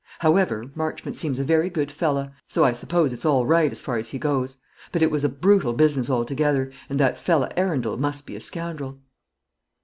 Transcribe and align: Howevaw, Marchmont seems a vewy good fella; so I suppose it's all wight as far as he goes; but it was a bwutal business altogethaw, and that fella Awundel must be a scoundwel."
Howevaw, 0.21 0.75
Marchmont 0.75 1.15
seems 1.15 1.39
a 1.39 1.43
vewy 1.45 1.71
good 1.71 1.91
fella; 1.91 2.33
so 2.47 2.63
I 2.65 2.71
suppose 2.71 3.13
it's 3.13 3.23
all 3.23 3.45
wight 3.45 3.71
as 3.71 3.81
far 3.81 3.97
as 3.97 4.09
he 4.09 4.17
goes; 4.17 4.57
but 4.91 5.03
it 5.03 5.11
was 5.11 5.23
a 5.23 5.29
bwutal 5.29 5.73
business 5.77 6.09
altogethaw, 6.09 6.71
and 6.89 6.99
that 6.99 7.19
fella 7.19 7.51
Awundel 7.55 7.99
must 7.99 8.25
be 8.25 8.35
a 8.35 8.39
scoundwel." 8.39 8.97